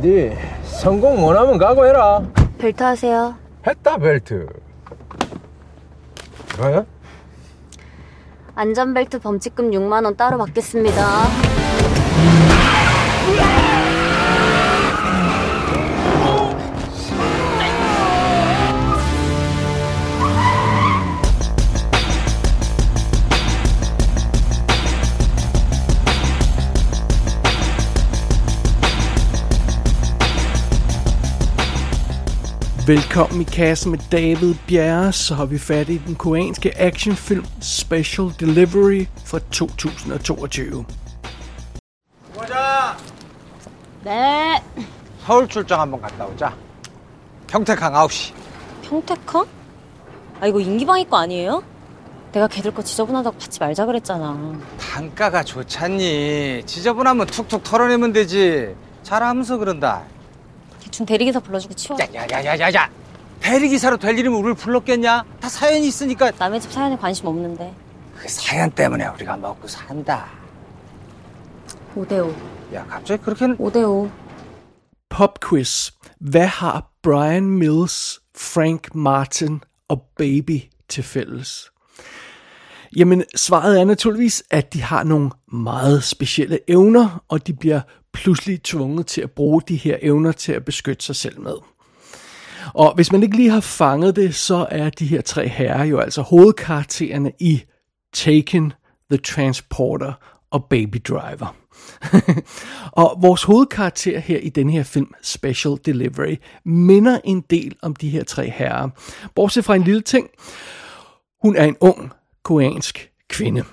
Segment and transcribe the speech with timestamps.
[0.00, 2.22] 네 성공 원하면 각오해라.
[2.58, 3.34] 벨트 하세요.
[3.66, 4.46] 했다 벨트.
[6.58, 6.84] 뭐야?
[8.54, 11.49] 안전벨트 범칙금 6만 원 따로 받겠습니다.
[32.90, 38.32] Velkommen i kassen med David Bjerre, så har vi fat i den koreanske actionfilm Special
[38.40, 40.84] Delivery fra 2022.
[42.34, 42.96] 보자.
[44.04, 44.60] 네.
[45.24, 46.52] 서울 출장 한번 갔다 오자.
[47.46, 48.32] 평택항 9시.
[48.82, 49.46] 평택항?
[50.40, 51.62] 아 이거 인기방이 거 아니에요?
[52.32, 54.58] 내가 걔들 거 지저분하다고 받지 말자 그랬잖아.
[54.80, 56.64] 단가가 좋잖니.
[56.66, 58.74] 지저분하면 툭툭 털어내면 되지.
[59.04, 60.02] 잘하면서 그런다.
[61.00, 61.98] 대충 대리기사 불러주고 치워.
[61.98, 62.90] 야야야야야야.
[63.40, 65.24] 대리기사로 될 일이면 우리를 불렀겠냐?
[65.40, 66.30] 다 사연이 있으니까.
[66.38, 67.74] 남의 집 사연에 관심 없는데.
[68.16, 70.28] 그 사연 때문에 우리가 먹고 산다.
[71.96, 72.34] 5대5.
[72.74, 74.10] 야 갑자기 그렇게는 5대5.
[75.08, 75.92] Pop quiz.
[76.18, 81.70] Hvad har Brian Mills, Frank Martin og Baby til fælles?
[82.96, 87.80] Jamen, svaret er naturligvis, at de har nogle meget specielle evner, og de bliver
[88.12, 91.54] pludselig tvunget til at bruge de her evner til at beskytte sig selv med.
[92.74, 95.98] Og hvis man ikke lige har fanget det, så er de her tre herrer jo
[95.98, 97.62] altså hovedkaraktererne i
[98.12, 98.72] Taken,
[99.10, 100.12] The Transporter
[100.50, 101.56] og Baby Driver.
[103.02, 108.08] og vores hovedkarakter her i den her film, Special Delivery, minder en del om de
[108.08, 108.88] her tre herrer.
[109.34, 110.28] Bortset fra en lille ting.
[111.42, 113.64] Hun er en ung koreansk kvinde.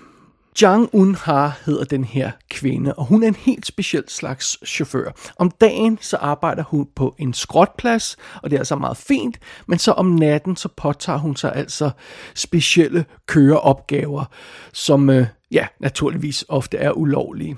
[0.62, 5.12] Jang Un Ha hedder den her kvinde, og hun er en helt speciel slags chauffør.
[5.36, 9.80] Om dagen så arbejder hun på en skrotplads, og det er altså meget fint, men
[9.80, 11.90] så om natten så påtager hun sig altså
[12.36, 14.26] specielle køreopgaver,
[14.74, 17.58] som øh, ja, naturligvis ofte er ulovlige.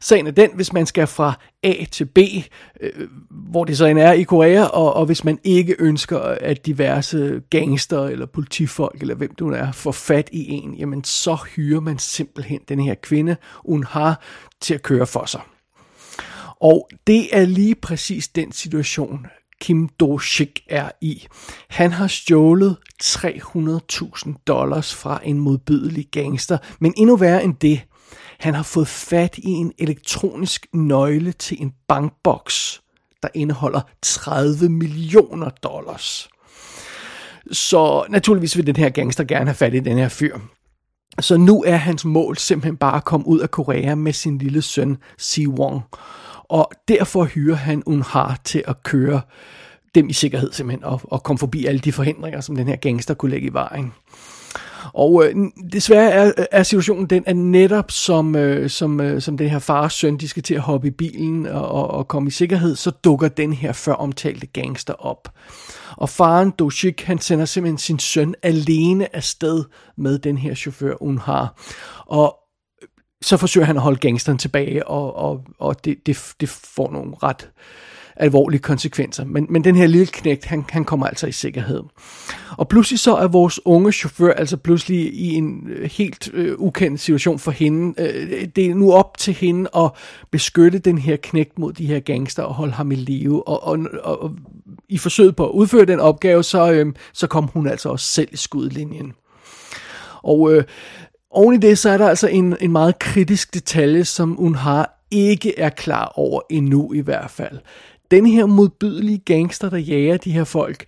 [0.00, 1.32] Sagen er den, hvis man skal fra
[1.62, 2.18] A til B,
[2.80, 6.66] øh, hvor det så end er i Korea, og, og hvis man ikke ønsker, at
[6.66, 11.80] diverse gangster eller politifolk, eller hvem du er, får fat i en, jamen så hyrer
[11.80, 14.22] man simpelthen den her kvinde, hun har
[14.60, 15.40] til at køre for sig.
[16.60, 19.26] Og det er lige præcis den situation,
[19.60, 21.26] Kim Do-shik er i.
[21.68, 27.80] Han har stjålet 300.000 dollars fra en modbydelig gangster, men endnu værre end det,
[28.38, 32.82] han har fået fat i en elektronisk nøgle til en bankboks,
[33.22, 36.28] der indeholder 30 millioner dollars.
[37.52, 40.38] Så naturligvis vil den her gangster gerne have fat i den her fyr.
[41.20, 44.62] Så nu er hans mål simpelthen bare at komme ud af Korea med sin lille
[44.62, 45.82] søn, Si Wong.
[46.44, 49.20] Og derfor hyrer han Unhar til at køre
[49.94, 53.14] dem i sikkerhed simpelthen, og, og komme forbi alle de forhindringer, som den her gangster
[53.14, 53.92] kunne lægge i vejen.
[54.94, 55.34] Og øh,
[55.72, 59.92] desværre er, er situationen den, at netop som, øh, som, øh, som den her fars
[59.92, 62.90] søn, de skal til at hoppe i bilen og, og, og komme i sikkerhed, så
[62.90, 65.28] dukker den her før omtalte gangster op.
[65.96, 69.64] Og faren Doshik, han sender simpelthen sin søn alene afsted
[69.96, 71.54] med den her chauffør, hun har.
[72.06, 72.36] Og
[73.22, 77.14] så forsøger han at holde gangsteren tilbage, og, og, og det, det, det får nogle
[77.22, 77.50] ret
[78.18, 79.24] alvorlige konsekvenser.
[79.24, 81.82] Men, men den her lille knægt, han, han kommer altså i sikkerhed.
[82.56, 87.00] Og pludselig så er vores unge chauffør altså pludselig i en øh, helt øh, ukendt
[87.00, 88.02] situation for hende.
[88.02, 89.90] Øh, det er nu op til hende at
[90.30, 93.48] beskytte den her knægt mod de her gangster og holde ham i live.
[93.48, 94.30] Og, og, og, og
[94.88, 98.28] i forsøget på at udføre den opgave, så, øh, så kom hun altså også selv
[98.32, 99.12] i skudlinjen.
[100.22, 100.64] Og øh,
[101.30, 104.98] oven i det, så er der altså en, en meget kritisk detalje, som hun har
[105.10, 107.58] ikke er klar over endnu i hvert fald
[108.10, 110.84] den her modbydelige gangster, der jager de her folk,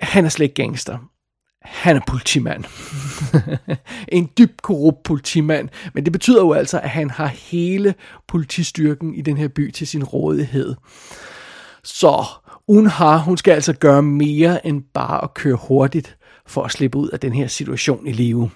[0.00, 0.98] han er slet ikke gangster.
[1.62, 2.64] Han er politimand.
[4.12, 5.68] en dybt korrupt politimand.
[5.94, 7.94] Men det betyder jo altså, at han har hele
[8.28, 10.74] politistyrken i den her by til sin rådighed.
[11.84, 12.24] Så
[12.68, 16.16] hun har, hun skal altså gøre mere end bare at køre hurtigt
[16.46, 18.50] for at slippe ud af den her situation i live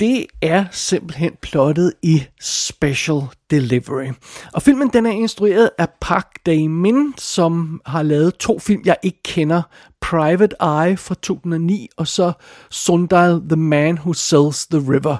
[0.00, 3.20] det er simpelthen plottet i Special
[3.50, 4.12] Delivery.
[4.52, 9.22] Og filmen den er instrueret af Park Dae-min, som har lavet to film, jeg ikke
[9.22, 9.62] kender.
[10.00, 12.32] Private Eye fra 2009, og så
[12.70, 15.16] Sundial The Man Who Sells the River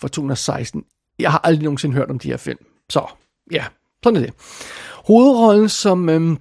[0.00, 0.84] fra 2016.
[1.18, 2.58] Jeg har aldrig nogensinde hørt om de her film.
[2.90, 3.06] Så
[3.52, 3.64] ja,
[4.02, 4.34] sådan er det.
[5.06, 6.38] Hovedrollen som øhm,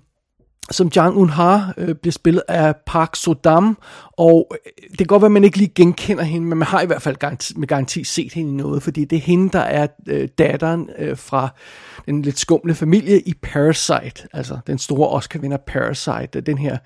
[0.72, 3.78] som Jang Un-ha øh, bliver spillet af Park Sodam,
[4.20, 6.82] og øh, det kan godt være, at man ikke lige genkender hende, men man har
[6.82, 9.60] i hvert fald garanti, med garanti set hende i noget, fordi det er hende, der
[9.60, 11.50] er øh, datteren øh, fra
[12.06, 16.78] den lidt skumle familie i Parasite, altså den store Oscar-vinder Parasite, øh, den her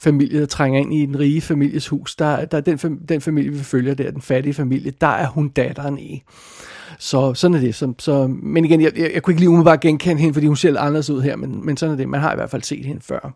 [0.00, 2.78] familie, der trænger ind i den rige families hus, der, der er den,
[3.08, 6.22] den familie, vi følger der, den fattige familie, der er hun datteren i.
[6.98, 7.74] Så sådan er det.
[7.74, 10.56] Så, så, men igen, jeg, jeg, jeg kunne ikke lige umiddelbart genkende hende, fordi hun
[10.56, 12.08] ser anderledes ud her, men, men sådan er det.
[12.08, 13.34] Man har i hvert fald set hende før.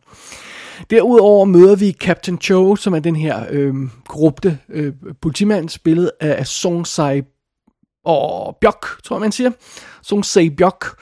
[0.91, 3.75] Derudover møder vi Captain Cho, som er den her øh,
[4.09, 7.23] korrupte øh, politimand, spillet af Song Sai
[8.05, 9.51] og Bjok, tror jeg man siger.
[10.03, 10.99] Song Sai Bjok.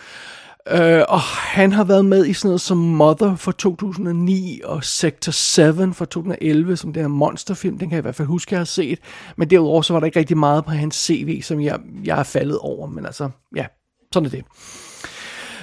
[0.69, 5.32] Øh, og han har været med i sådan noget som Mother for 2009 og Sector
[5.32, 8.61] 7 for 2011, som den her monsterfilm, den kan jeg i hvert fald huske, jeg
[8.61, 8.99] har set.
[9.37, 12.23] Men derudover så var der ikke rigtig meget på hans CV, som jeg, jeg er
[12.23, 12.87] faldet over.
[12.87, 13.67] Men altså, ja,
[14.12, 14.44] sådan er det.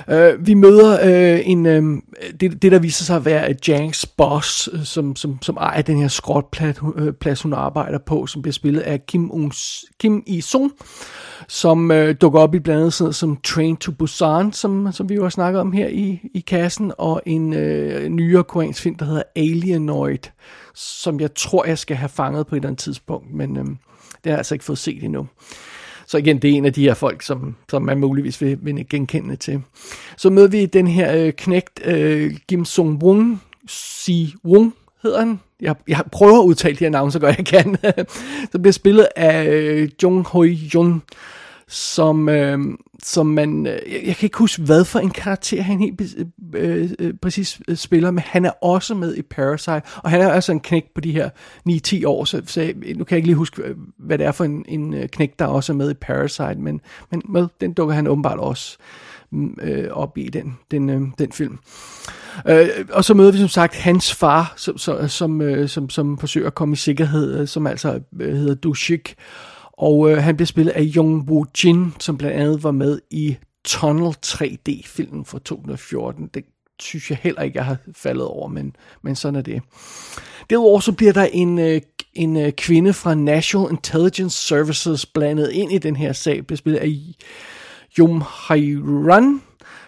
[0.07, 2.01] Uh, vi møder uh, en, uh,
[2.39, 6.07] det, det, der viser sig at være Janks boss, som, som, som ejer den her
[6.07, 6.77] skrotplads,
[7.21, 10.71] plads, hun arbejder på, som bliver spillet af Kim, Uns, Kim I-sung,
[11.47, 15.15] som uh, dukker op i blandt andet sådan som Train to Busan, som, som vi
[15.15, 19.05] jo har snakket om her i, i kassen, og en uh, nyere koreansk film, der
[19.05, 20.29] hedder Alienoid,
[20.75, 23.75] som jeg tror, jeg skal have fanget på et eller andet tidspunkt, men uh, det
[24.25, 25.27] har jeg altså ikke fået set endnu.
[26.11, 28.89] Så igen, det er en af de her folk, som, som man muligvis vil, vil
[28.89, 29.61] genkende til.
[30.17, 34.73] Så møder vi den her øh, knægt øh, Kim Sung Wung, Si Wung
[35.03, 35.39] hedder han.
[35.61, 37.77] Jeg, jeg prøver at udtale de her navne, så godt jeg kan.
[38.51, 41.01] så bliver spillet af øh, Jung Hoi Jun,
[41.71, 42.59] som, øh,
[43.03, 46.01] som man, øh, jeg, jeg kan ikke huske, hvad for en karakter han helt
[46.55, 50.29] øh, øh, præcis øh, spiller, men han er også med i Parasite, og han er
[50.29, 51.29] altså en knæk på de her
[51.69, 54.43] 9-10 år, så, så nu kan jeg ikke lige huske, øh, hvad det er for
[54.43, 56.81] en, en knæk, der også er med i Parasite, men,
[57.11, 58.77] men med, den dukker han åbenbart også
[59.31, 61.59] mm, øh, op i den, den, øh, den film.
[62.47, 66.17] Øh, og så møder vi som sagt hans far, som, som, som, øh, som, som
[66.17, 69.15] forsøger at komme i sikkerhed, som altså øh, hedder Dushik,
[69.81, 73.37] og øh, han bliver spillet af Jung Woo Jin, som blandt andet var med i
[73.65, 76.29] Tunnel 3D-filmen fra 2014.
[76.33, 76.45] Det
[76.79, 79.61] synes jeg heller ikke, jeg har faldet over, men, men sådan er det.
[80.49, 81.81] Derudover så bliver der en, øh,
[82.13, 86.79] en øh, kvinde fra National Intelligence Services blandet ind i den her sag, bliver spillet
[86.79, 86.97] af
[87.99, 89.41] Yum Hairan,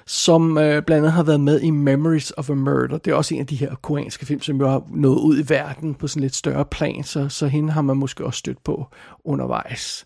[0.05, 2.97] som øh, blandt andet har været med i Memories of a Murder.
[2.97, 5.50] Det er også en af de her koreanske film, som jo har nået ud i
[5.50, 8.88] verden på sådan lidt større plan, så, så hende har man måske også stødt på
[9.25, 10.05] undervejs.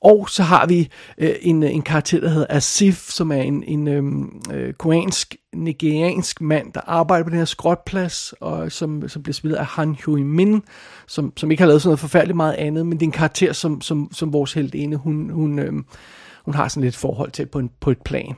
[0.00, 0.88] Og så har vi
[1.18, 6.40] øh, en, en karakter, der hedder Asif, som er en, en øhm, øh, koreansk, nigeriansk
[6.40, 9.96] mand, der arbejder på den her skrotplads, og øh, som, som bliver spillet af Han
[10.04, 10.62] Hui Min,
[11.06, 13.52] som, som ikke har lavet sådan noget forfærdeligt meget andet, men det er en karakter,
[13.52, 15.72] som, som, som vores heldinde, hun, hun, øh,
[16.44, 18.34] hun har sådan lidt forhold til på, en, på et plan.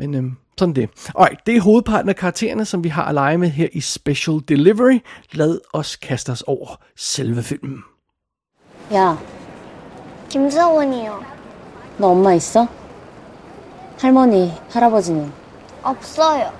[0.00, 0.90] Men øhm, sådan det.
[1.14, 4.40] Alright, det er hovedparten af karaktererne, som vi har at lege med her i Special
[4.48, 4.98] Delivery.
[5.32, 7.82] Lad os kaste os over selve filmen.
[8.92, 9.18] 야,
[10.30, 11.22] 김서원이요.
[11.98, 12.66] 너 엄마 있어?
[14.00, 15.32] 할머니, 할아버지는?
[15.82, 16.50] 없어요.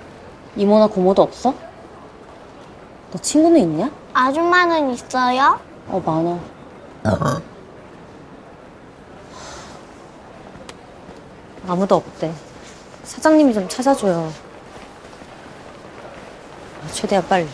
[0.55, 1.53] 이모나 고모도 없어?
[3.11, 3.91] 너 친구는 있냐?
[4.13, 5.59] 아줌마는 있어요?
[5.87, 6.39] 어, 많아.
[11.67, 12.50] 아무도 없대.
[13.10, 14.32] 사장님이 좀 찾아줘요.
[16.92, 17.48] 최대한 빨리.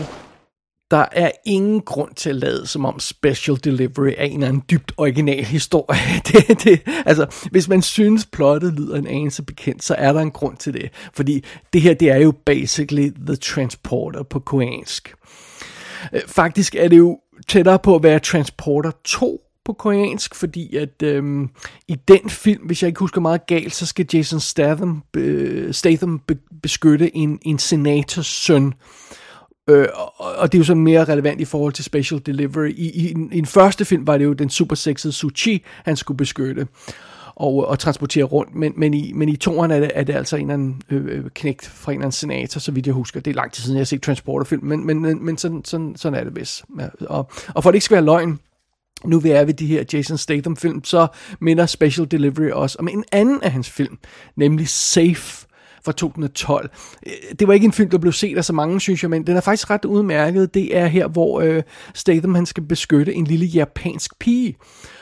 [0.90, 4.62] Der er ingen grund til at lade som om Special Delivery er en eller anden
[4.70, 5.98] dybt original historie.
[6.26, 10.30] Det, det, altså, hvis man synes, plottet lyder en anelse bekendt, så er der en
[10.30, 10.90] grund til det.
[11.14, 15.14] Fordi det her, det er jo basically The Transporter på koreansk.
[16.12, 21.03] Øh, faktisk er det jo tættere på at være Transporter 2 på koreansk, fordi at
[21.03, 21.49] øhm,
[21.87, 26.21] i den film, hvis jeg ikke husker meget galt, så skal Jason Statham, øh, Statham
[26.27, 28.73] be, beskytte en, en senators søn.
[29.69, 32.69] Øh, og, og det er jo så mere relevant i forhold til Special Delivery.
[32.69, 36.17] I, i, i den første film var det jo den super sexede Suchi, han skulle
[36.17, 36.67] beskytte
[37.35, 40.35] og, og transportere rundt, men, men, i, men i toren er det, er det altså
[40.35, 43.19] en eller anden øh, øh, knægt fra en eller anden senator, så vidt jeg husker.
[43.19, 45.95] Det er lang tid siden, jeg har set Transporter-film, men, men, men, men sådan, sådan,
[45.95, 46.65] sådan er det vist.
[46.79, 48.39] Ja, og, og for at det ikke skal være løgn,
[49.05, 51.07] nu vi er ved de her Jason Statham film, så
[51.39, 53.97] minder Special Delivery også om en anden af hans film,
[54.35, 55.47] nemlig Safe
[55.85, 56.69] fra 2012.
[57.39, 59.37] Det var ikke en film, der blev set af så mange, synes jeg, men den
[59.37, 60.53] er faktisk ret udmærket.
[60.53, 61.63] Det er her, hvor øh,
[61.93, 64.55] Statham han skal beskytte en lille japansk pige,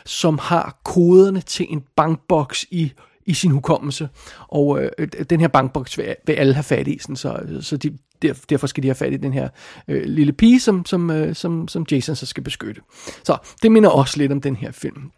[0.05, 2.91] som har koderne til en bankboks i
[3.25, 4.09] i sin hukommelse.
[4.47, 7.97] Og øh, den her bankboks vil, vil alle have fat i, sådan, så, så de,
[8.21, 9.49] der, derfor skal de have fat i den her
[9.87, 12.81] øh, lille pige, som, som, øh, som, som Jason så skal beskytte.
[13.23, 15.11] Så det minder også lidt om den her film.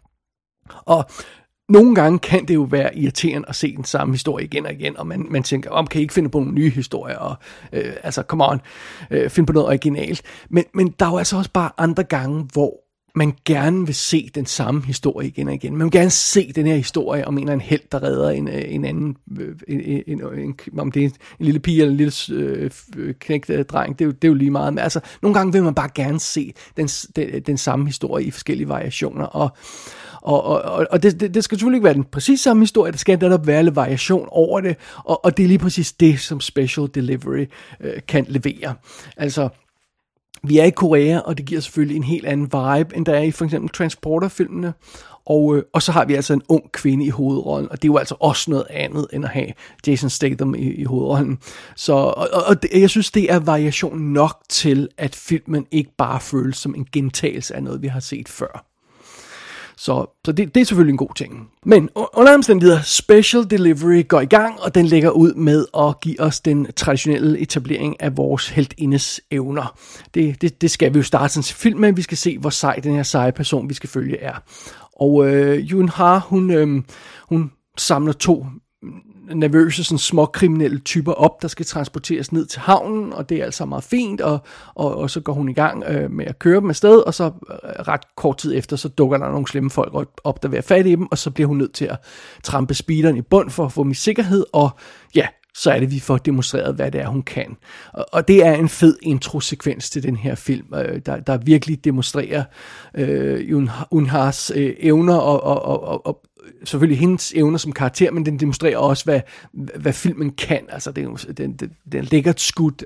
[0.86, 1.10] Og
[1.68, 4.96] nogle gange kan det jo være irriterende at se den samme historie igen og igen,
[4.96, 7.36] og man, man tænker, om kan I ikke finde på nogle nye historier, og
[7.72, 8.60] øh, altså, come on,
[9.10, 10.22] øh, find på noget originalt.
[10.50, 14.30] Men, men der er jo altså også bare andre gange, hvor man gerne vil se
[14.34, 15.76] den samme historie igen og igen.
[15.76, 18.48] Man vil gerne se den her historie om en eller anden held, der redder en,
[18.48, 21.90] øh, en anden, øh, en, en, en, en, om det er en lille pige eller
[21.90, 24.74] en lille øh, øh knægt dreng, det er, jo, det er jo lige meget.
[24.74, 28.30] Men altså, nogle gange vil man bare gerne se den, den, den samme historie i
[28.30, 29.50] forskellige variationer, og
[30.22, 32.98] og, og, og det, det, det skal selvfølgelig ikke være den præcis samme historie, der
[32.98, 36.40] skal netop være lidt variation over det, og, og det er lige præcis det, som
[36.40, 37.46] Special Delivery
[37.80, 38.74] øh, kan levere.
[39.16, 39.48] Altså,
[40.42, 43.22] vi er i Korea, og det giver selvfølgelig en helt anden vibe, end der er
[43.22, 44.72] i for eksempel Transporter-filmene.
[45.26, 47.92] Og, øh, og så har vi altså en ung kvinde i hovedrollen, og det er
[47.92, 49.52] jo altså også noget andet, end at have
[49.86, 51.38] Jason Statham i, i hovedrollen.
[51.76, 56.20] Så, og, og det, jeg synes, det er variation nok til, at filmen ikke bare
[56.20, 58.67] føles som en gentagelse af noget, vi har set før.
[59.80, 61.50] Så, så det, det er selvfølgelig en god ting.
[61.64, 66.20] Men under omstændigheder, Special Delivery går i gang, og den lægger ud med at give
[66.20, 69.78] os den traditionelle etablering af vores heltindes evner.
[70.14, 71.92] Det, det, det skal vi jo starte sådan en film med.
[71.92, 74.34] Vi skal se, hvor sej den her seje person, vi skal følge, er.
[74.92, 76.82] Og øh, Yun Ha, hun, øh,
[77.28, 78.46] hun samler to
[79.34, 83.44] nervøse, sådan små kriminelle typer op, der skal transporteres ned til havnen, og det er
[83.44, 84.38] altså meget fint, og,
[84.74, 87.24] og, og så går hun i gang øh, med at køre dem afsted, og så
[87.24, 87.32] øh,
[87.88, 89.92] ret kort tid efter, så dukker der nogle slemme folk
[90.24, 91.96] op, der vil have fat i dem, og så bliver hun nødt til at
[92.42, 94.70] trampe speederen i bund for at få dem i sikkerhed, og
[95.14, 95.26] ja,
[95.58, 97.56] så er det, vi får demonstreret, hvad det er, hun kan.
[97.92, 101.84] Og, og det er en fed introsekvens til den her film, øh, der, der virkelig
[101.84, 102.44] demonstrerer
[102.94, 106.20] øh, Unhars øh, evner og, og, og, og,
[106.64, 109.20] selvfølgelig hendes evner som karakter, men den demonstrerer også, hvad,
[109.52, 110.60] hvad filmen kan.
[110.68, 112.84] Altså, den, den, den lækkert skudt,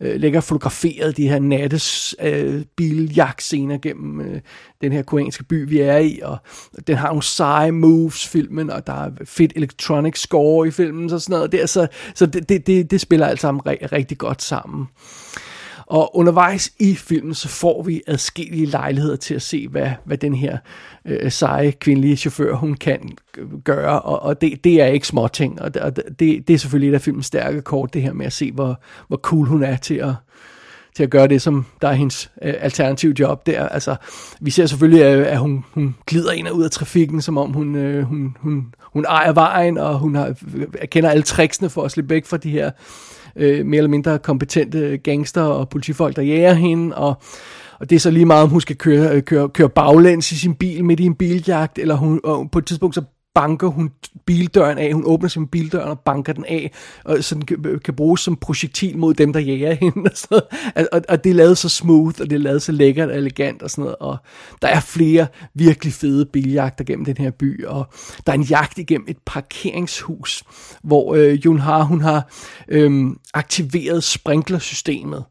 [0.00, 4.40] øh, lækkert fotograferet, de her nattes øh, biljagtscener gennem øh,
[4.80, 6.38] den her koreanske by, vi er i, og
[6.86, 11.18] den har nogle seje moves, filmen, og der er fedt electronic score i filmen, så
[11.18, 11.52] sådan noget.
[11.52, 14.88] Det er så, så det, det, det, det spiller alt sammen rigtig godt sammen.
[15.86, 20.34] Og undervejs i filmen, så får vi adskillige lejligheder til at se, hvad, hvad den
[20.34, 20.58] her
[21.04, 23.16] øh, seje kvindelige chauffør, hun kan
[23.64, 25.62] gøre, og, og det, det er ikke småting.
[25.62, 28.26] Og, og det, det, det er selvfølgelig et af filmens stærke kort, det her med
[28.26, 30.14] at se, hvor, hvor cool hun er til at,
[30.96, 33.68] til at gøre det, som der er hendes øh, alternative job der.
[33.68, 33.96] Altså,
[34.40, 37.52] vi ser selvfølgelig, at, at hun, hun glider ind og ud af trafikken, som om
[37.52, 40.34] hun, øh, hun, hun, hun ejer vejen, og hun har,
[40.86, 42.70] kender alle tricksene for at slippe væk fra de her
[43.36, 47.14] øh, mere eller mindre kompetente gangster og politifolk, der jager hende, og,
[47.80, 50.38] og det er så lige meget, om hun skal køre, øh, køre, køre baglæns i
[50.38, 53.02] sin bil midt i en biljagt, eller hun, og på et tidspunkt så
[53.34, 53.90] banker hun
[54.26, 56.70] bildøren af, hun åbner sin bildøren og banker den af,
[57.04, 60.10] og så den kan, kan bruges som projektil mod dem, der jager hende.
[60.10, 60.40] Og, sådan
[60.74, 60.88] noget.
[60.92, 63.62] Og, og det er lavet så smooth, og det er lavet så lækkert og elegant
[63.62, 63.96] og sådan noget.
[64.00, 64.16] Og
[64.62, 67.86] der er flere virkelig fede biljagter gennem den her by, og
[68.26, 70.44] der er en jagt igennem et parkeringshus,
[70.82, 72.32] hvor øh, Jun Har, hun har
[72.68, 75.24] øh, aktiveret sprinklersystemet.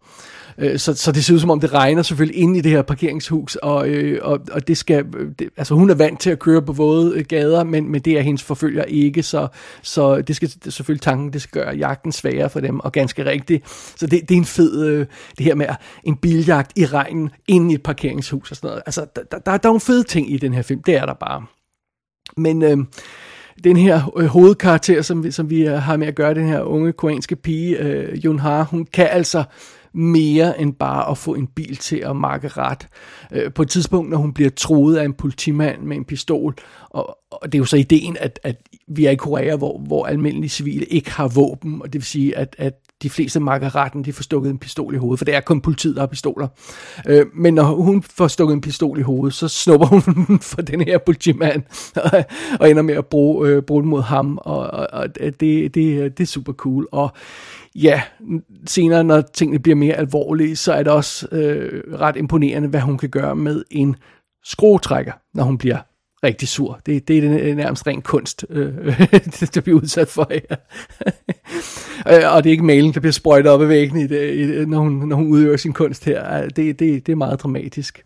[0.57, 2.81] Øh, så, så det ser ud som om, det regner selvfølgelig inde i det her
[2.81, 6.39] parkeringshus, og, øh, og, og det skal, øh, det, altså hun er vant til at
[6.39, 9.47] køre på våde øh, gader, men, men det er hendes forfølger ikke, så,
[9.81, 13.25] så det skal det selvfølgelig tanken, det skal gøre jagten sværere for dem, og ganske
[13.25, 13.69] rigtigt.
[13.97, 15.05] Så det, det er en fed, øh,
[15.37, 15.65] det her med
[16.03, 18.83] en biljagt i regnen inde i et parkeringshus og sådan noget.
[18.85, 21.13] Altså, der, der, der er nogle fede ting i den her film, det er der
[21.13, 21.45] bare.
[22.37, 22.77] Men øh,
[23.63, 26.93] den her øh, hovedkarakter, som, som vi øh, har med at gøre, den her unge
[26.93, 29.43] koreanske pige, øh, Jun Ha, hun kan altså
[29.93, 32.87] mere end bare at få en bil til at markere ret.
[33.31, 36.55] Øh, på et tidspunkt, når hun bliver troet af en politimand med en pistol,
[36.89, 38.55] og, og det er jo så ideen, at, at
[38.87, 42.37] vi er i Korea, hvor, hvor almindelige civile ikke har våben, og det vil sige,
[42.37, 42.73] at, at
[43.03, 45.61] de fleste markerer retten, de får stukket en pistol i hovedet, for det er kun
[45.61, 46.47] politiet, der har pistoler.
[47.07, 50.81] Øh, men når hun får stukket en pistol i hovedet, så snupper hun for den
[50.81, 51.63] her politimand,
[51.95, 52.11] og,
[52.59, 55.75] og ender med at bruge, øh, bruge den mod ham, og, og, og det, det,
[56.17, 56.87] det er super cool.
[56.91, 57.11] Og
[57.75, 58.01] ja,
[58.67, 62.97] senere når tingene bliver mere alvorlige, så er det også øh, ret imponerende, hvad hun
[62.97, 63.95] kan gøre med en
[64.43, 65.77] skruetrækker, når hun bliver
[66.23, 66.79] rigtig sur.
[66.85, 68.73] Det, det er nærmest ren kunst, øh,
[69.53, 70.55] der bliver udsat for her.
[72.09, 74.47] Øh, og det er ikke malen, der bliver sprøjtet op i væggen, i det, i
[74.47, 76.47] det, når, hun, når hun udøver sin kunst her.
[76.47, 78.03] Det, det, det er meget dramatisk.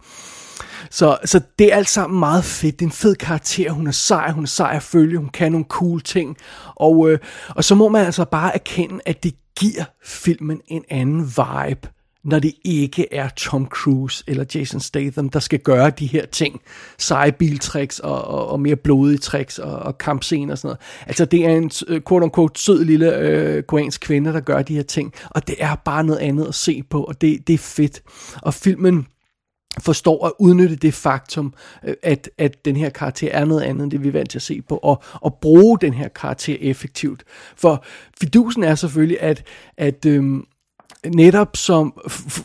[0.90, 2.80] Så, så det er alt sammen meget fedt.
[2.80, 3.72] Det er en fed karakter.
[3.72, 6.38] Hun er sej, hun er sej at følge, hun kan nogle cool ting.
[6.76, 7.20] Og, øh,
[7.50, 11.90] og så må man altså bare erkende, at det giver filmen en anden vibe,
[12.28, 16.62] når det ikke er Tom Cruise eller Jason Statham, der skal gøre de her ting.
[16.98, 21.08] Seje biltricks og, og, og mere blodige tricks og, og kampscener og sådan noget.
[21.08, 24.84] Altså det er en øh, quote-unquote sød lille øh, koreansk kvinde, der gør de her
[24.84, 25.14] ting.
[25.30, 28.02] Og det er bare noget andet at se på, og det, det er fedt.
[28.42, 29.08] Og filmen
[29.80, 31.54] forstår at udnytte det faktum,
[31.88, 34.38] øh, at, at den her karakter er noget andet, end det vi er vant til
[34.38, 37.24] at se på, og, og bruge den her karakter effektivt.
[37.56, 37.86] For
[38.20, 39.44] fidusen er selvfølgelig, at,
[39.78, 40.46] at øhm,
[41.16, 41.94] netop som,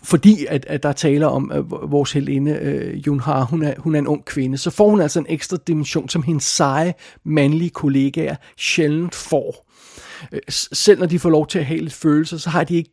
[0.03, 3.95] fordi at, at der taler om øh, vores heldinde, øh, Jun Har, hun er, hun
[3.95, 7.71] er en ung kvinde, så får hun altså en ekstra dimension, som hendes seje, mandlige
[7.71, 9.71] kollegaer sjældent får.
[10.33, 12.91] Øh, selv når de får lov til at have lidt følelser, så har de ikke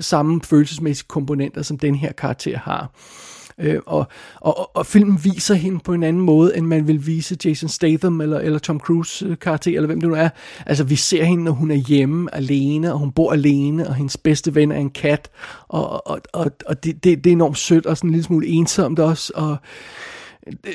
[0.00, 2.82] samme følelsesmæssige komponenter, som den her karakter har.
[2.82, 3.27] Øh,
[3.60, 7.36] Øh, og, og, og filmen viser hende på en anden måde, end man vil vise
[7.44, 10.28] Jason Statham eller, eller Tom Cruise øh, karakter, eller hvem det nu er.
[10.66, 14.16] Altså, vi ser hende, når hun er hjemme alene, og hun bor alene, og hendes
[14.16, 15.30] bedste ven er en kat,
[15.68, 18.46] og, og, og, og det, det, det er enormt sødt, og sådan en lille smule
[18.46, 19.56] ensomt også, og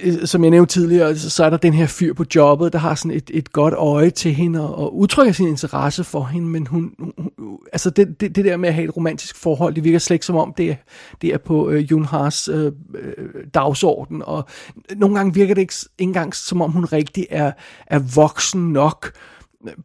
[0.03, 2.95] Øh, som jeg nævnte tidligere, så er der den her fyr på jobbet, der har
[2.95, 6.67] sådan et, et godt øje til hende, og, og udtrykker sin interesse for hende, men
[6.67, 9.99] hun, hun altså det, det, det der med at have et romantisk forhold, det virker
[9.99, 10.75] slet ikke som om, det er,
[11.21, 14.47] det er på øh, Junhars øh, øh, dagsorden, og
[14.95, 17.51] nogle gange virker det ikke, ikke engang som om hun rigtig er,
[17.87, 19.11] er voksen nok,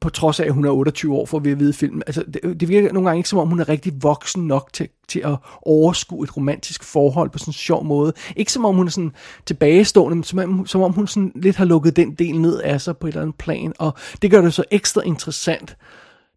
[0.01, 2.03] på trods af, at hun er 28 år, for vi at vide filmen.
[2.07, 4.89] Altså, det, det virker nogle gange ikke, som om hun er rigtig voksen nok til,
[5.09, 8.13] til at overskue et romantisk forhold på sådan en sjov måde.
[8.37, 9.13] Ikke som om hun er sådan
[9.47, 12.81] tilbagestående, men som, om- som om hun sådan lidt har lukket den del ned af
[12.81, 13.73] sig på et eller andet plan.
[13.79, 15.77] Og det gør det så ekstra interessant,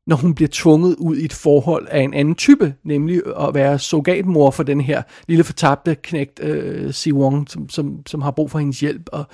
[0.07, 3.79] når hun bliver tvunget ud i et forhold af en anden type, nemlig at være
[3.79, 8.51] surrogatmor for den her lille fortabte knægt øh, Si Wong, som, som, som har brug
[8.51, 9.10] for hendes hjælp.
[9.12, 9.25] Og,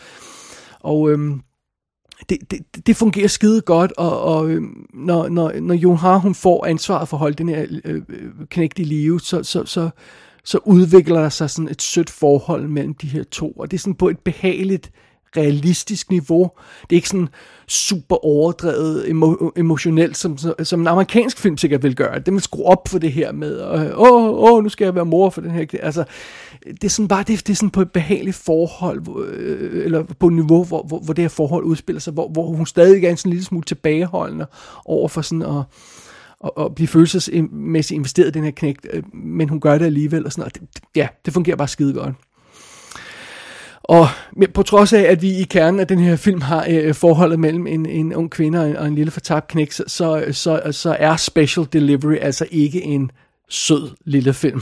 [0.80, 1.42] og øhm,
[2.30, 6.36] det, det, det fungerer skide godt, og, og øhm, når, når, når Jon Har, hun
[6.36, 9.90] får ansvaret for at holde den her øh, øh, knægt i live, så, så, så,
[10.44, 13.82] så udvikler der sig sådan et sødt forhold mellem de her to, og det er
[13.82, 14.92] sådan på et behageligt,
[15.38, 16.52] realistisk niveau.
[16.82, 17.30] Det er ikke sådan
[17.68, 22.20] super overdrevet emo, emotionelt, som, som en amerikansk film sikkert vil gøre.
[22.20, 25.06] Det vil skrue op for det her med, åh, åh, åh, nu skal jeg være
[25.06, 25.66] mor for den her.
[25.82, 26.04] Altså,
[26.66, 30.04] det er sådan bare, det, det er sådan på et behageligt forhold, hvor, øh, eller
[30.20, 33.04] på et niveau, hvor, hvor, hvor det her forhold udspiller sig, hvor, hvor hun stadig
[33.04, 34.46] er en sådan lille smule tilbageholdende
[34.86, 35.64] over for sådan at,
[36.60, 40.32] at, blive følelsesmæssigt investeret i den her knægt, øh, men hun gør det alligevel, og
[40.32, 40.62] sådan, og det,
[40.96, 42.16] ja, det fungerer bare skide godt.
[43.88, 44.08] Og
[44.54, 47.68] på trods af, at vi i kernen af den her film har øh, forholdet mellem
[47.68, 50.98] en, en ung kvinde og en, og en lille fortabt knæk, så, så, så, så
[51.00, 53.12] er Special Delivery altså ikke en
[53.50, 54.62] sød lille film.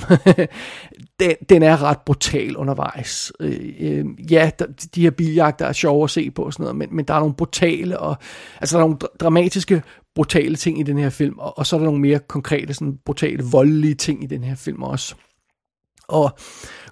[1.19, 3.31] den, den er ret brutal undervejs.
[3.39, 6.75] Øh, øh, ja, der, de her biljagter er sjove at se på og sådan noget,
[6.75, 8.15] men, men der er nogle brutale og
[8.61, 9.83] altså der er nogle dramatiske
[10.15, 12.99] brutale ting i den her film, og, og så er der nogle mere konkrete sådan
[13.05, 15.15] brutale voldelige ting i den her film også.
[16.07, 16.37] Og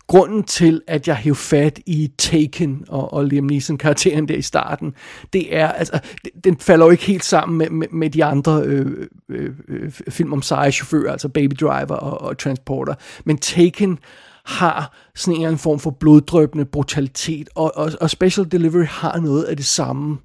[0.08, 4.41] grunden til, at jeg hævde fat i Taken og, og Liam Neeson karakteren der i
[4.41, 4.93] starten,
[5.34, 5.99] det er, altså,
[6.43, 10.34] den falder jo ikke helt sammen med, med, med de andre øh, øh, øh film
[10.34, 12.93] om seje chauffører, altså Baby Driver og, og Transporter.
[13.26, 13.99] Men Taken
[14.45, 19.19] har sådan en eller anden form for bloddrøbende brutalitet, og, og, og Special Delivery har
[19.19, 20.17] noget af det samme.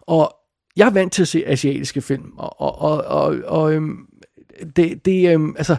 [0.00, 0.34] Og
[0.76, 4.06] jeg er vant til at se asiatiske film, og, og, og, og, og øhm,
[4.76, 5.76] det, det øhm, altså,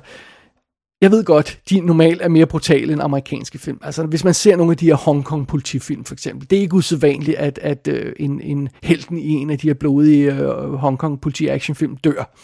[1.01, 3.79] jeg ved godt, de normalt er mere brutale end amerikanske film.
[3.81, 6.61] Altså, hvis man ser nogle af de her Hong Kong politifilm, for eksempel, det er
[6.61, 10.73] ikke usædvanligt, at, at øh, en, en helten i en af de her blodige øh,
[10.73, 12.35] Hong Kong politi-actionfilm dør.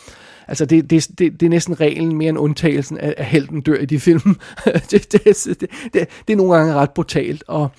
[0.48, 3.78] Altså, det, det, det, det er næsten reglen mere end undtagelsen, at, at helten dør
[3.78, 4.40] i de film.
[4.92, 5.60] det, det, det,
[5.94, 7.70] det, det er nogle gange ret brutalt og,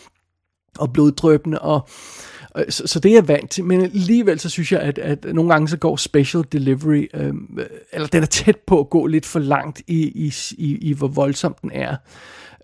[0.78, 1.88] og bloddrøbende, og
[2.56, 5.24] Øh, så, så det er jeg vant til, men alligevel så synes jeg, at, at
[5.24, 7.34] nogle gange så går special delivery, øh,
[7.92, 11.08] eller den er tæt på at gå lidt for langt i, i, i, i hvor
[11.08, 11.96] voldsom den er.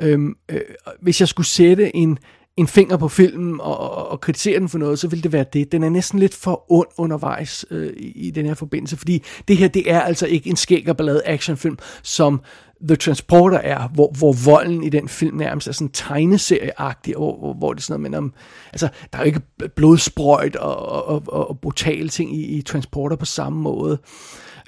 [0.00, 0.60] Øh, øh,
[1.00, 2.18] hvis jeg skulle sætte en,
[2.56, 5.44] en finger på filmen og, og, og kritisere den for noget, så ville det være
[5.52, 5.72] det.
[5.72, 9.56] Den er næsten lidt for ond undervejs øh, i, i den her forbindelse, fordi det
[9.56, 12.40] her, det er altså ikke en skæg og ballade actionfilm, som
[12.88, 17.54] The Transporter er, hvor, hvor volden i den film nærmest er sådan tegneserieagtig, hvor, hvor,
[17.54, 18.32] hvor det er sådan noget, men om,
[18.72, 19.40] altså, der er jo ikke
[19.76, 23.98] blodsprøjt og, og, og, og brutale ting i, i Transporter på samme måde.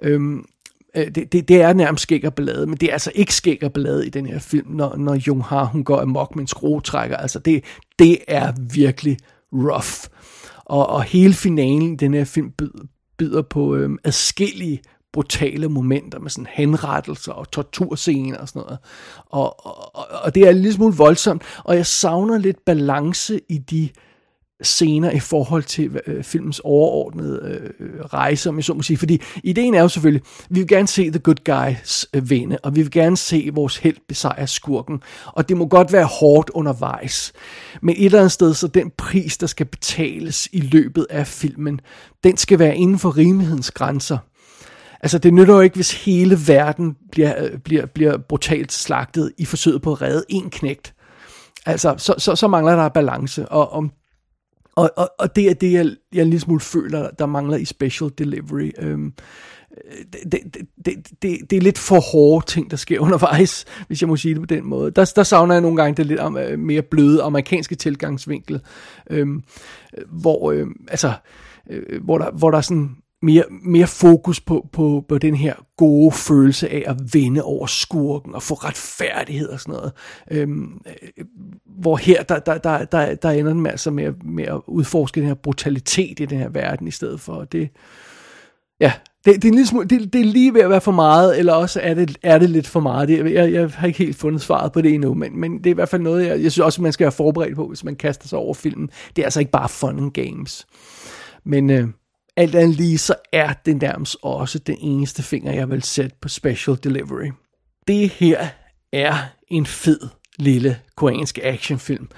[0.03, 0.45] Øhm,
[0.97, 3.59] øh, det, det, det er nærmest skæg og ballade, men det er altså ikke skæg
[3.63, 6.49] og ballade i den her film, når, når Jung Har, hun går amok med en
[6.49, 7.17] skruetrækker.
[7.17, 7.65] Altså det,
[7.99, 9.19] det er virkelig
[9.53, 10.09] rough.
[10.65, 12.85] Og, og hele finalen i den her film byder,
[13.19, 14.81] byder på øhm, adskillige
[15.15, 18.79] brutale momenter med sådan henrettelser og torturscener og sådan noget.
[19.31, 23.59] Og, og, og- det er en lille smule voldsomt, og jeg savner lidt balance i
[23.59, 23.89] de
[24.63, 28.97] scener i forhold til øh, filmens overordnede øh, rejse, om jeg så må sige.
[28.97, 32.77] Fordi ideen er jo selvfølgelig, vi vil gerne se The Good Guys øh, vinde, og
[32.77, 35.03] vi vil gerne se vores held besejre skurken.
[35.27, 37.33] Og det må godt være hårdt undervejs.
[37.83, 41.81] Men et eller andet sted, så den pris, der skal betales i løbet af filmen,
[42.25, 44.19] den skal være inden for rimelighedens grænser.
[45.05, 49.45] Altså, det nytter jo ikke, hvis hele verden bliver, øh, bliver, bliver brutalt slagtet i
[49.45, 50.95] forsøget på at redde en knægt.
[51.67, 53.89] Altså, så, så, så mangler der balance, og, og,
[54.77, 57.65] og, og, og det er det, jeg, jeg en lille smule føler, der mangler i
[57.65, 58.71] special delivery.
[58.79, 59.13] Øhm,
[60.13, 60.41] det, det,
[60.87, 64.35] det, det, det er lidt for hårde ting, der sker undervejs, hvis jeg må sige
[64.35, 64.91] det på den måde.
[64.91, 68.61] Der, der savner jeg nogle gange det lidt om, øh, mere bløde amerikanske tilgangsvinkel,
[69.11, 69.43] øhm,
[70.09, 71.13] hvor, øhm, altså,
[71.71, 75.55] øh, hvor, der, hvor der er sådan mere, mere fokus på, på, på den her
[75.77, 79.93] gode følelse af at vinde over skurken og få retfærdighed og sådan noget.
[80.31, 81.25] Øhm, øh,
[81.79, 85.29] hvor her, der, der, der, der, der ender den altså med, med at udforske den
[85.29, 87.45] her brutalitet i den her verden i stedet for.
[87.45, 87.69] Det,
[88.81, 88.93] ja,
[89.25, 91.39] det, det, er en lille smule, det, det er lige ved at være for meget,
[91.39, 93.09] eller også er det, er det lidt for meget.
[93.09, 95.71] Det, jeg, jeg har ikke helt fundet svaret på det endnu, men, men det er
[95.71, 97.97] i hvert fald noget, jeg, jeg synes også, man skal være forberedt på, hvis man
[97.97, 98.91] kaster sig over filmen.
[99.17, 100.67] Det er altså ikke bare fun and games.
[101.45, 101.89] Men øh,
[102.37, 106.29] alt andet lige, så er det nærmest også den eneste finger, jeg vil sætte på
[106.29, 107.31] special delivery.
[107.89, 108.47] Det her
[108.93, 109.15] er
[109.49, 110.01] en fed
[110.39, 112.09] lille koreansk actionfilm.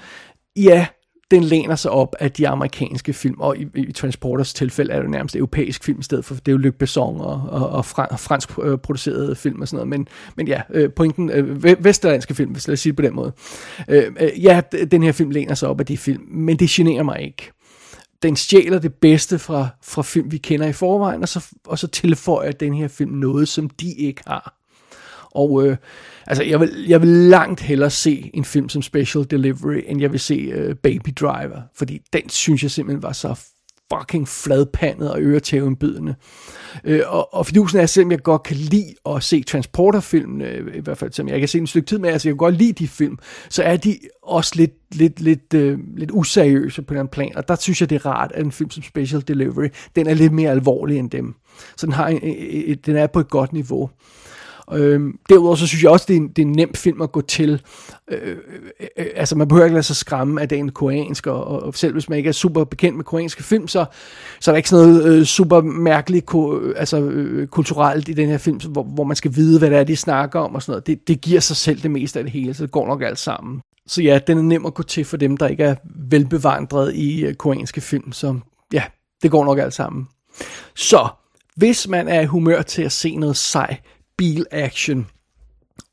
[0.55, 0.87] Ja,
[1.31, 5.09] den læner sig op af de amerikanske film, og i, i Transporters tilfælde er det
[5.09, 8.49] nærmest europæisk film i stedet for, det er jo Luc Besson og, og, og fransk
[8.63, 12.67] øh, producerede film og sådan noget, men, men ja, øh, pointen, øh, vesterlandske film, hvis
[12.67, 13.31] jeg sige det på den måde.
[13.87, 17.03] Øh, øh, ja, den her film læner sig op af de film, men det generer
[17.03, 17.51] mig ikke
[18.21, 21.87] den stjæler det bedste fra, fra film, vi kender i forvejen, og så, og så
[21.87, 24.53] tilføjer den her film noget, som de ikke har.
[25.31, 25.77] Og øh,
[26.27, 30.11] altså, jeg vil, jeg vil langt hellere se en film som Special Delivery, end jeg
[30.11, 33.39] vil se øh, Baby Driver, fordi den synes jeg simpelthen var så
[33.93, 36.15] fucking fladpandet og øretævenbydende.
[36.83, 40.79] Øh, og, og fidusen er, selvom jeg godt kan lide at se transporterfilm, øh, i
[40.79, 42.73] hvert fald som jeg kan se en stykke tid med, altså jeg kan godt lide
[42.73, 43.17] de film,
[43.49, 47.55] så er de også lidt, lidt, lidt, øh, lidt useriøse på den plan, og der
[47.55, 50.51] synes jeg, det er rart, at en film som Special Delivery, den er lidt mere
[50.51, 51.35] alvorlig end dem.
[51.77, 53.89] Så den, har en, den er på et godt niveau.
[54.73, 57.11] Øhm, derudover så synes jeg også, det er, en, det er en nem film at
[57.11, 57.61] gå til.
[58.11, 58.37] Øh, øh,
[58.97, 62.09] øh altså man behøver ikke lade sig skræmme af den koreansk, og, og selv hvis
[62.09, 63.85] man ikke er super bekendt med koreanske film, så,
[64.39, 68.13] så er der ikke sådan noget øh, super mærkeligt ko, øh, altså, øh, kulturelt i
[68.13, 70.61] den her film, hvor, hvor man skal vide, hvad det er, de snakker om og
[70.61, 70.87] sådan noget.
[70.87, 73.19] Det, det giver sig selv det meste af det hele, så det går nok alt
[73.19, 73.61] sammen.
[73.87, 75.75] Så ja, den er nem at gå til for dem, der ikke er
[76.09, 78.39] velbevandret i øh, koreanske film, så
[78.73, 78.83] ja,
[79.23, 80.07] det går nok alt sammen.
[80.75, 81.07] Så,
[81.55, 83.77] hvis man er i humør til at se noget sej
[84.17, 85.07] bil-action.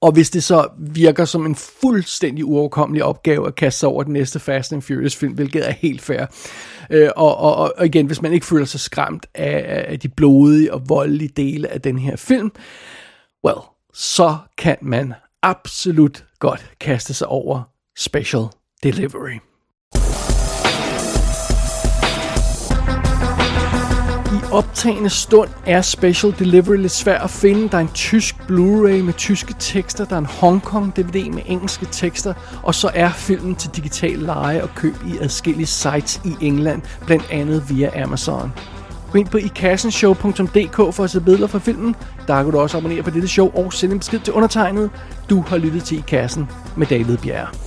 [0.01, 4.13] Og hvis det så virker som en fuldstændig uoverkommelig opgave at kaste sig over den
[4.13, 6.27] næste Fast and Furious film, hvilket er helt fair.
[6.91, 10.75] Øh, og, og, og igen, hvis man ikke føler sig skræmt af, af de blodige
[10.75, 12.53] og voldelige dele af den her film,
[13.45, 13.61] well,
[13.95, 17.63] så kan man absolut godt kaste sig over
[17.97, 18.45] Special
[18.83, 19.39] Delivery.
[24.55, 27.69] Optagende stund er Special Delivery lidt svær at finde.
[27.69, 31.43] Der er en tysk Blu-ray med tyske tekster, der er en Hong Kong DVD med
[31.47, 36.47] engelske tekster, og så er filmen til digital leje og køb i adskillige sites i
[36.47, 38.53] England, blandt andet via Amazon.
[39.13, 41.97] Gå ind på ikassenshow.dk for at se billeder fra filmen.
[42.27, 44.91] Der kan du også abonnere på dette show og sende en besked til undertegnet.
[45.31, 47.64] Du har lyttet til I Kassen med David Bjerre.